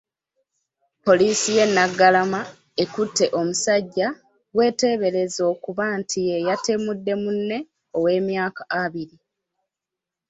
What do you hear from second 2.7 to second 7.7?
ekutte omusajja gweteebereza okuba nti yeyatemudde munne